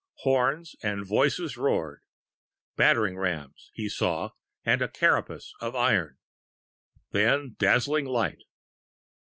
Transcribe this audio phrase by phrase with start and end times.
[0.21, 2.01] Horns and voices roared.
[2.75, 4.31] Battering rams he saw,
[4.65, 6.17] and a carapace of iron....
[7.11, 8.41] Then dazzling light....